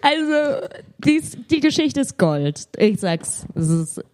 [0.02, 0.66] Also,
[0.98, 2.68] die, die Geschichte ist Gold.
[2.78, 3.46] Ich sag's.
[3.54, 4.04] Es ist,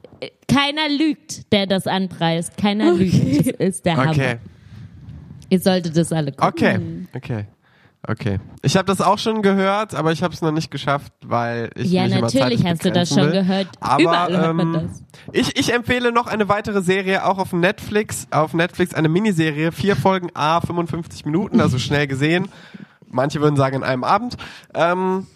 [0.48, 2.57] keiner lügt, der das anpreist.
[2.57, 3.14] Keiner lügt.
[3.59, 4.07] Es ist der Okay.
[4.07, 4.38] Hammer.
[5.50, 6.48] Ihr solltet das alle gucken.
[6.48, 6.78] Okay,
[7.14, 7.44] okay.
[8.08, 8.40] Okay.
[8.62, 11.92] Ich habe das auch schon gehört, aber ich habe es noch nicht geschafft, weil ich
[11.92, 13.30] Ja, mich natürlich hast du das schon will.
[13.32, 13.68] gehört.
[13.80, 15.04] Aber Überall hört man ähm, das.
[15.32, 18.26] Ich, ich empfehle noch eine weitere Serie, auch auf Netflix.
[18.32, 22.48] Auf Netflix eine Miniserie, vier Folgen, a 55 Minuten, also schnell gesehen.
[23.08, 24.36] Manche würden sagen in einem Abend.
[24.74, 25.26] Ähm,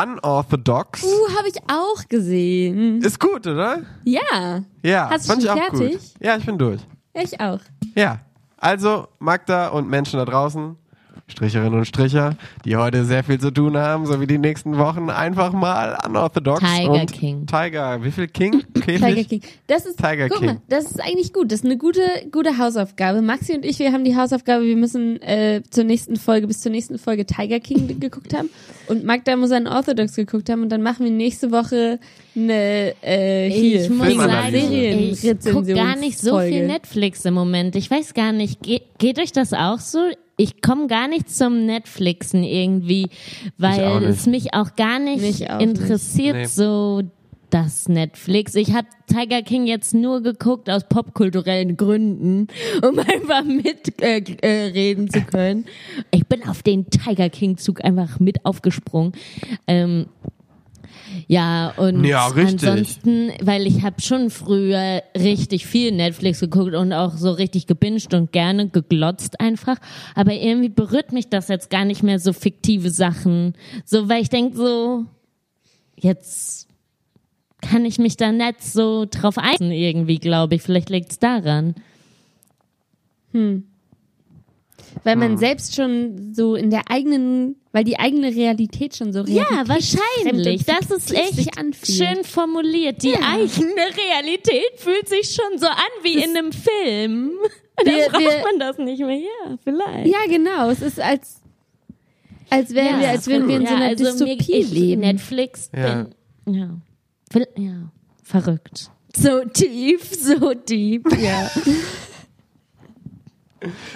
[0.00, 3.00] Unorthodox Uh, habe ich auch gesehen.
[3.02, 3.78] ist gut, oder?
[4.04, 4.62] Ja.
[4.82, 5.92] Ja, Hast du schon auch fertig?
[5.92, 6.00] gut.
[6.20, 6.80] Ja, ich bin durch.
[7.14, 7.60] Ich auch.
[7.94, 8.20] Ja,
[8.58, 10.76] also Magda und Menschen da draußen,
[11.26, 15.08] Stricherinnen und Stricher, die heute sehr viel zu tun haben, so wie die nächsten Wochen,
[15.08, 16.60] einfach mal unorthodox.
[16.60, 17.46] Tiger und King.
[17.46, 18.62] Tiger, wie viel King?
[18.74, 19.24] Tiger?
[19.24, 19.40] King.
[19.66, 20.46] Das ist, Tiger guck King.
[20.46, 21.50] mal, das ist eigentlich gut.
[21.50, 23.22] Das ist eine gute, gute Hausaufgabe.
[23.22, 26.72] Maxi und ich, wir haben die Hausaufgabe, wir müssen äh, zur nächsten Folge, bis zur
[26.72, 28.50] nächsten Folge Tiger King geguckt haben.
[28.88, 30.62] Und Magda muss einen Orthodox geguckt haben.
[30.62, 31.98] Und dann machen wir nächste Woche
[32.36, 36.66] eine äh, hier, Ich muss sagen, ich gucke gar nicht so viel.
[36.66, 37.76] Netflix im Moment.
[37.76, 40.00] Ich weiß gar nicht, geht, geht euch das auch so?
[40.36, 43.08] Ich komme gar nicht zum Netflixen irgendwie,
[43.56, 44.08] weil nicht.
[44.10, 45.68] es mich auch gar nicht Mich auch nicht.
[45.68, 46.44] interessiert Nee.
[46.46, 47.02] so
[47.50, 48.56] das Netflix.
[48.56, 52.48] Ich habe Tiger King jetzt nur geguckt aus popkulturellen Gründen,
[52.82, 55.66] um einfach mitreden äh, reden zu können.
[56.10, 59.12] Ich bin auf den Tiger King Zug einfach mit aufgesprungen.
[59.68, 60.06] Ähm,
[61.26, 62.68] ja, und Ja, richtig.
[62.68, 68.14] ansonsten, weil ich habe schon früher richtig viel Netflix geguckt und auch so richtig gebinged
[68.14, 69.76] und gerne geglotzt einfach.
[70.14, 73.54] Aber irgendwie berührt mich das jetzt gar nicht mehr so fiktive Sachen.
[73.84, 75.04] So, weil ich denk so,
[75.96, 76.68] jetzt
[77.60, 80.62] kann ich mich da nicht so drauf ein irgendwie, glaube ich.
[80.62, 81.74] Vielleicht liegt's daran.
[85.04, 85.18] Weil Hm.
[85.20, 89.68] man selbst schon so in der eigenen, weil die eigene Realität schon so Ja, realitätsfremd
[89.68, 90.60] wahrscheinlich.
[90.60, 93.02] und Das ist echt schön formuliert.
[93.02, 97.30] Die eigene Realität fühlt sich schon so an wie in einem Film.
[97.76, 99.18] Da Wir- braucht wir- man das nicht mehr.
[99.18, 100.06] Ja, vielleicht.
[100.06, 100.70] Ja, genau.
[100.70, 101.40] Es ist als,
[102.48, 105.00] als wären wir, als würden wir in so einer also mir- Dystopie ich, leben.
[105.00, 106.06] Netflix, Ja.
[106.44, 106.70] bin, ja.
[107.56, 107.90] Ja,
[108.22, 108.90] verrückt.
[109.16, 111.50] So tief, so tief, ja.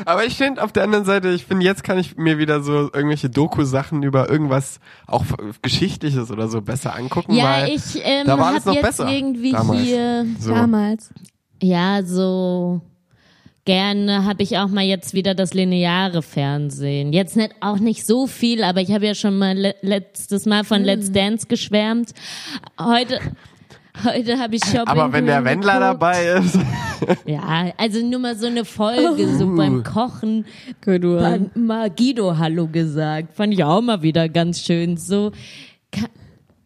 [0.05, 2.91] Aber ich finde auf der anderen Seite, ich finde, jetzt kann ich mir wieder so
[2.93, 5.25] irgendwelche Doku-Sachen über irgendwas auch
[5.63, 8.85] Geschichtliches oder so besser angucken, ja, weil ich ähm, da war alles habe noch jetzt
[8.85, 9.81] besser irgendwie damals.
[9.81, 10.55] hier, so.
[10.55, 11.11] Damals.
[11.61, 12.81] ja, so
[13.69, 17.13] gerne habe ich auch mal jetzt wieder das lineare Fernsehen.
[17.13, 20.65] Jetzt nicht auch nicht so viel, aber ich habe ja schon mal le letztes Mal
[20.65, 22.15] von Let's Dance geschwärmt.
[22.81, 23.21] Heute
[24.05, 26.03] Heute habe ich Shopping Aber wenn der Wendler geguckt.
[26.03, 26.59] dabei ist,
[27.27, 30.45] Ja, also nur mal so eine Folge, so beim Kochen.
[30.85, 33.35] Hat mal Guido Hallo gesagt.
[33.35, 34.97] Fand ich auch mal wieder ganz schön.
[34.97, 35.33] So.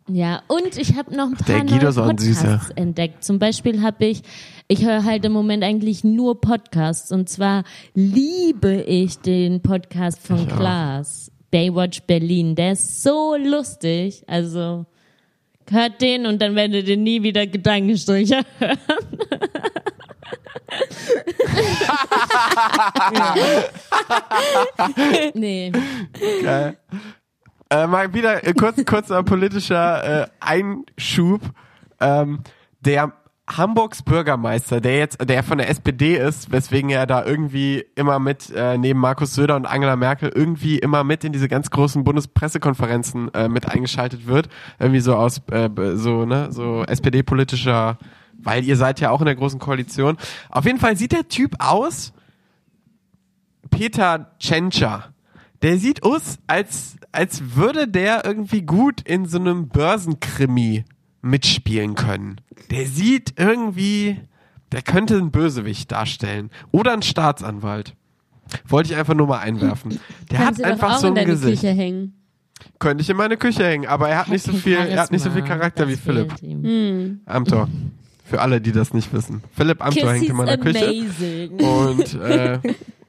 [0.09, 2.43] Ja, und ich habe noch ein der paar Guido neue ist auch ein Süßer.
[2.43, 3.25] Podcasts entdeckt.
[3.25, 4.23] Zum Beispiel habe ich,
[4.69, 7.13] ich höre halt im Moment eigentlich nur Podcasts.
[7.13, 7.65] Und zwar
[7.95, 10.57] liebe ich den Podcast von Ich auch.
[10.57, 12.55] Klaas, Baywatch Berlin.
[12.57, 14.25] Der ist so lustig.
[14.27, 14.87] Also
[15.71, 18.79] hört den und dann werdet ihr nie wieder Gedankenstriche hören.
[25.35, 25.73] nee.
[26.43, 26.77] Geil.
[27.71, 31.41] Äh, mal wieder äh, kurz, kurzer politischer äh, Einschub.
[32.01, 32.41] Ähm,
[32.81, 33.13] der
[33.57, 38.51] Hamburgs Bürgermeister, der jetzt, der von der SPD ist, weswegen er da irgendwie immer mit,
[38.51, 43.33] äh, neben Markus Söder und Angela Merkel, irgendwie immer mit in diese ganz großen Bundespressekonferenzen
[43.35, 44.49] äh, mit eingeschaltet wird.
[44.79, 47.99] Irgendwie so aus, äh, so, ne, so SPD-politischer,
[48.39, 50.17] weil ihr seid ja auch in der großen Koalition.
[50.51, 52.13] Auf jeden Fall sieht der Typ aus,
[53.71, 55.13] Peter Tschentscher.
[55.63, 60.85] Der sieht aus, als, als würde der irgendwie gut in so einem Börsenkrimi
[61.23, 62.41] mitspielen können.
[62.71, 64.21] Der sieht irgendwie,
[64.73, 66.51] der könnte einen Bösewicht darstellen.
[66.71, 67.95] Oder einen Staatsanwalt.
[68.69, 69.99] Wollte ich einfach nur mal einwerfen.
[70.31, 71.63] Der Kannst du hat doch einfach so in ein deine Gesicht.
[71.63, 72.15] Küche hängen.
[72.79, 75.23] Könnte ich in meine Küche hängen, aber er hat nicht so viel, er hat nicht
[75.23, 75.43] so viel.
[75.43, 76.31] Charakter wie Das Philipp.
[76.33, 76.63] fehlt ihm.
[76.63, 77.21] Hm.
[77.25, 77.69] Amthor.
[78.25, 79.43] Für alle, die das nicht wissen.
[79.57, 80.87] Philipp Amthor Kiss hängt in meiner Küche.
[80.87, 81.51] amazing.
[81.61, 82.59] Und äh,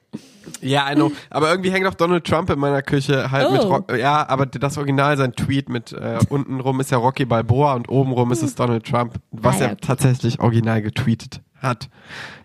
[0.64, 1.12] ja, I know.
[1.30, 3.68] Aber irgendwie hängt auch Donald Trump in meiner Küche halt mit Oh.
[3.68, 7.74] Rock, ja, aber das Original, sein Tweet mit äh, unten rum ist ja Rocky Balboa
[7.76, 11.90] und oben rum ist es Donald Trump, was Ah, ja, er tatsächlich original getweetet hat.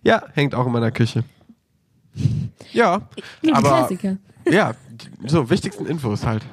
[0.02, 1.24] Ja, hängt auch in meiner Küche.
[2.72, 3.02] Ja,
[3.52, 4.16] aber Klassiker.
[4.50, 4.72] ja,
[5.26, 6.44] so wichtigsten Infos halt.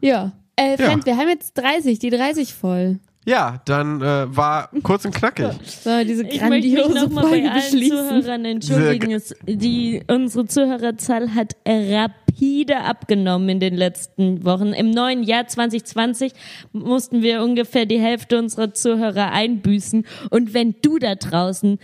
[0.00, 0.32] Ja.
[0.56, 0.86] Äh, Ja.
[0.88, 2.98] Friend, wir haben jetzt 30, die 30 voll.
[3.24, 5.46] Ja, dann äh, war kurz und knackig.
[5.64, 8.22] So, diese Ich möchte mich nochmal bei allen beschließen.
[8.22, 9.12] Zuhörern entschuldigen.
[9.12, 14.72] Es, die, unsere Zuhörerzahl hat rapide abgenommen in den letzten Wochen.
[14.72, 16.32] Im neuen Jahr 2020
[16.72, 20.04] mussten wir ungefähr die Hälfte unserer Zuhörer einbüßen.
[20.30, 21.78] Und wenn du da draußen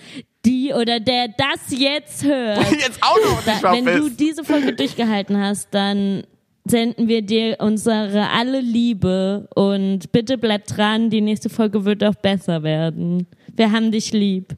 [0.44, 4.72] die oder der das jetzt hört, Jetzt auch noch nicht da, wenn du diese Folge
[4.72, 6.24] durchgehalten hast, dann
[6.70, 12.14] senden wir dir unsere alle Liebe und bitte bleib dran, die nächste Folge wird auch
[12.14, 13.26] besser werden.
[13.54, 14.54] Wir haben dich lieb.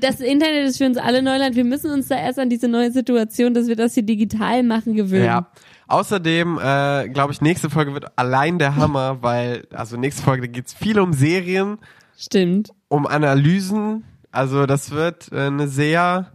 [0.00, 1.56] Das Internet ist für uns alle Neuland.
[1.56, 4.94] Wir müssen uns da erst an diese neue Situation, dass wir das hier digital machen,
[4.94, 5.24] gewöhnen.
[5.24, 5.50] Ja.
[5.88, 10.52] Außerdem, äh, glaube ich, nächste Folge wird allein der Hammer, weil, also nächste Folge da
[10.52, 11.78] geht's viel um Serien,
[12.16, 12.70] Stimmt.
[12.88, 14.04] um Analysen.
[14.30, 16.32] Also das wird äh, eine sehr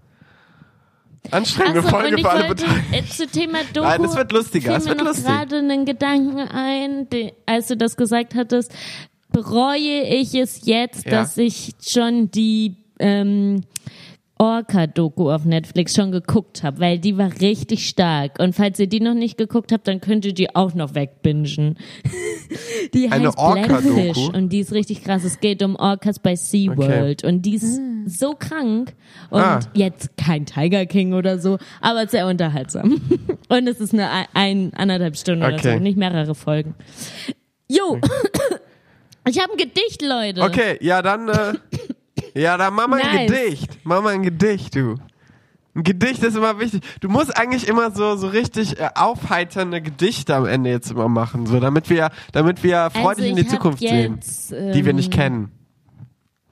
[1.31, 3.07] anstrengende Achso, Folge für alle Beteiligten.
[3.11, 5.25] zu Thema Doku Nein, es wird lustiger, es mir wird noch lustig.
[5.25, 8.71] gerade einen Gedanken ein, die, als du das gesagt hattest,
[9.31, 11.11] bereue ich es jetzt, Ja.
[11.11, 13.61] dass ich schon die ähm,
[14.39, 18.39] Orca-Doku auf Netflix schon geguckt habe, weil die war richtig stark.
[18.39, 21.77] Und falls ihr die noch nicht geguckt habt, dann könnt ihr die auch noch wegbingen.
[22.93, 23.37] die Eine heißt?
[23.37, 25.23] Blackfish und die ist richtig krass.
[25.23, 28.93] Es geht um Orcas bei SeaWorld und die ist so krank
[29.29, 29.59] und Ah.
[29.73, 33.01] jetzt kein Tiger King oder so, aber sehr unterhaltsam.
[33.49, 35.73] und es ist eine ein, anderthalb Stunden oder Okay.
[35.77, 36.75] so, nicht mehrere Folgen.
[37.69, 37.99] Jo,
[39.27, 40.41] ich habe ein Gedicht, Leute.
[40.41, 41.53] Okay, ja, dann, äh,
[42.37, 43.31] ja, dann mach mal ein Nice.
[43.31, 43.79] Gedicht.
[43.83, 44.95] Mach mal ein Gedicht, du.
[45.75, 46.81] Ein Gedicht ist immer wichtig.
[47.01, 51.45] Du musst eigentlich immer so, so richtig äh, aufheiternde Gedichte am Ende jetzt immer machen,
[51.45, 55.13] so, damit wir, damit wir also in die hab Zukunft sehen, jetzt, die wir nicht
[55.13, 55.51] ähm, kennen.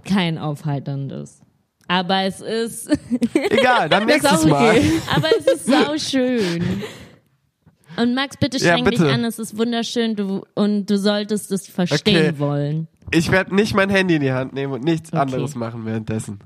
[0.04, 1.42] Kein aufheiterndes.
[1.88, 2.88] Aber es ist,
[3.34, 4.78] Egal, dann nächstes auch Mal.
[4.78, 4.92] okay.
[5.16, 6.84] aber es ist sau schön.
[7.98, 9.12] Und Max, bitte Ja, streng dich bitte.
[9.12, 12.40] an, es ist wunderschön du, und du solltest es verstehen Okay.
[12.40, 12.88] wollen.
[13.12, 15.22] Ich werde nicht mein Handy in die Hand nehmen und nichts Okay.
[15.22, 16.40] anderes machen währenddessen.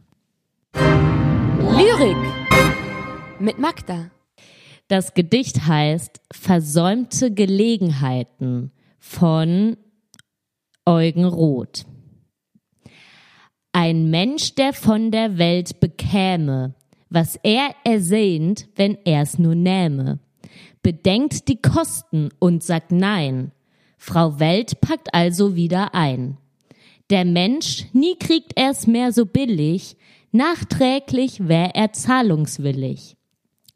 [0.75, 2.17] Lyrik
[3.39, 4.11] mit Magda.
[4.87, 9.77] Das Gedicht heißt Versäumte Gelegenheiten von
[10.85, 11.85] Eugen Roth.
[13.71, 16.73] Ein Mensch, der von der Welt bekäme,
[17.09, 20.19] was er ersehnt, wenn er's nur nähme.
[20.81, 23.51] Bedenkt die Kosten und sagt Nein.
[23.97, 26.37] Frau Welt packt also wieder ein.
[27.09, 29.97] Der Mensch, nie kriegt er's mehr so billig,
[30.31, 33.15] nachträglich wär er zahlungswillig.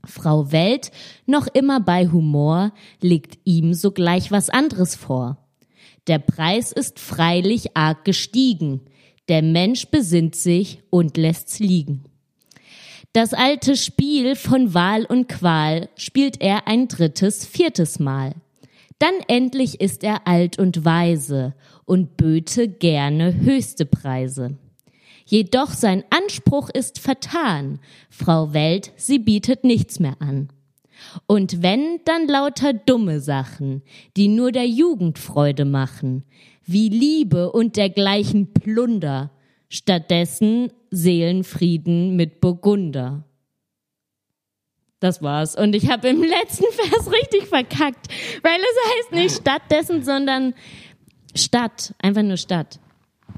[0.05, 0.91] Frau Welt,
[1.25, 5.37] noch immer bei Humor, legt ihm sogleich was anderes vor.
[6.07, 8.81] Der Preis ist freilich arg gestiegen.
[9.29, 12.03] Der Mensch besinnt sich und lässt's liegen.
[13.13, 18.33] Das alte Spiel von Wahl und Qual spielt er ein drittes, viertes Mal.
[18.99, 24.57] Dann endlich ist er alt und weise und böte gerne höchste Preise.
[25.25, 27.79] Jedoch sein Anspruch ist vertan.
[28.09, 30.49] Frau Welt, sie bietet nichts mehr an.
[31.27, 33.83] Und wenn, dann lauter dumme Sachen,
[34.15, 36.23] die nur der Jugend Freude machen,
[36.65, 39.31] wie Liebe und dergleichen Plunder,
[39.69, 43.25] stattdessen Seelenfrieden mit Burgunder.
[44.99, 45.57] Das war's.
[45.57, 48.07] Und ich habe im letzten Vers richtig verkackt,
[48.41, 50.53] weil es heißt nicht stattdessen, sondern
[51.35, 51.93] Stadt.
[52.01, 52.79] Einfach nur Stadt.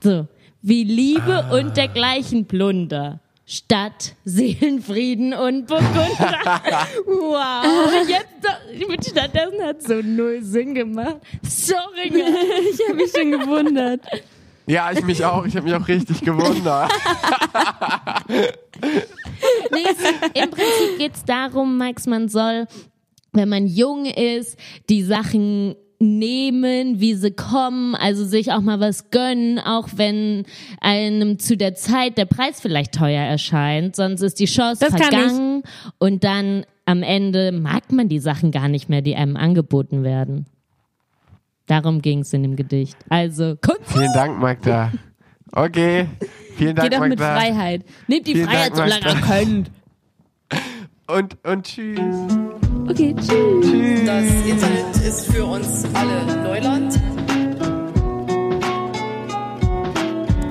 [0.01, 0.27] So.
[0.61, 3.19] Wie Liebe und dergleichen Plunder.
[3.47, 6.39] Stadt, Seelenfrieden und Burgunder.
[7.05, 8.07] wow.
[8.07, 11.17] Jetzt doch, mit stattdessen hat so null Sinn gemacht.
[11.43, 12.11] Sorry.
[12.11, 14.01] Ich habe mich schon gewundert.
[14.65, 15.45] Ja, ich mich auch.
[15.45, 16.91] Ich habe mich auch richtig gewundert.
[19.71, 22.67] Nee, Im Prinzip geht's darum, Max, man soll,
[23.31, 24.57] wenn man jung ist,
[24.89, 30.43] die Sachen nehmen, wie sie kommen, also sich auch mal was gönnen, auch wenn
[30.81, 35.63] einem zu der Zeit der Preis vielleicht teuer erscheint, sonst ist die Chance Das vergangen
[35.97, 40.45] und dann am Ende mag man die Sachen gar nicht mehr, die einem angeboten werden.
[41.67, 42.95] Darum ging's in dem Gedicht.
[43.09, 43.91] Also, Kunst.
[43.91, 44.91] Vielen Dank, Magda.
[45.51, 46.07] Okay.
[46.55, 47.35] Vielen Dank, Geht auch mit Magda.
[47.39, 47.85] Freiheit.
[48.07, 49.71] Nehmt die Vielen Freiheit, Dank, solange ihr könnt.
[51.07, 52.64] Und, und tschüss.
[52.87, 53.29] Okay, tschüss.
[53.61, 54.05] Tschüss.
[54.05, 56.99] Das Internet ist für uns alle Neuland.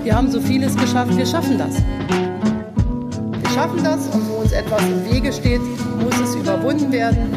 [0.03, 1.77] Wir haben so vieles geschafft, wir schaffen das.
[3.41, 5.61] Wir schaffen das und wo uns etwas im Wege steht,
[6.01, 7.31] muss es überwunden werden.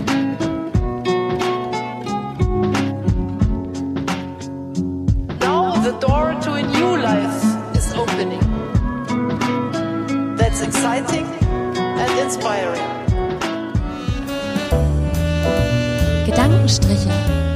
[5.39, 8.41] Now the door to a new life is opening.
[10.37, 11.25] That's exciting
[11.77, 12.96] and inspiring.
[16.67, 17.46] Gedankenstriche.